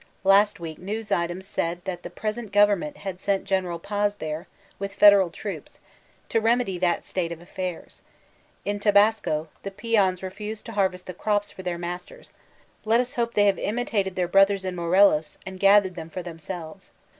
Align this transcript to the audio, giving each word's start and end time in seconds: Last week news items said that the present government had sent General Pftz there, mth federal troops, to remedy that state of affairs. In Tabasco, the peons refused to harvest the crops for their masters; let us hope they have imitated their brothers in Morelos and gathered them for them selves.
Last 0.23 0.59
week 0.59 0.79
news 0.79 1.11
items 1.11 1.45
said 1.45 1.85
that 1.85 2.01
the 2.01 2.09
present 2.09 2.51
government 2.51 2.97
had 2.97 3.21
sent 3.21 3.43
General 3.43 3.79
Pftz 3.79 4.17
there, 4.17 4.47
mth 4.81 4.93
federal 4.95 5.29
troops, 5.29 5.79
to 6.29 6.41
remedy 6.41 6.79
that 6.79 7.05
state 7.05 7.31
of 7.31 7.39
affairs. 7.39 8.01
In 8.65 8.79
Tabasco, 8.79 9.47
the 9.61 9.69
peons 9.69 10.23
refused 10.23 10.65
to 10.65 10.71
harvest 10.71 11.05
the 11.05 11.13
crops 11.13 11.51
for 11.51 11.61
their 11.61 11.77
masters; 11.77 12.33
let 12.83 12.99
us 12.99 13.13
hope 13.13 13.35
they 13.35 13.45
have 13.45 13.59
imitated 13.59 14.15
their 14.15 14.27
brothers 14.27 14.65
in 14.65 14.75
Morelos 14.75 15.37
and 15.45 15.59
gathered 15.59 15.93
them 15.93 16.09
for 16.09 16.23
them 16.23 16.39
selves. 16.39 16.89